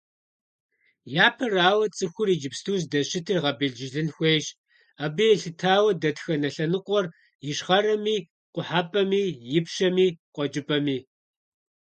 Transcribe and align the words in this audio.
Япэрауэ, 1.27 1.85
цӀыхур 1.95 2.29
иджыпсту 2.33 2.75
здэщытыр 2.81 3.37
гъэбелджылын 3.43 4.09
хуейщ, 4.15 4.45
абы 5.03 5.23
елъытауэ 5.33 5.91
дэтхэнэ 6.01 6.49
лъэныкъуэр 6.55 7.05
ищхъэрэми, 7.49 8.17
къухьэпӀэми, 8.53 9.21
ипщэми, 9.57 10.07
къуэкӀыпӀэми. 10.33 10.97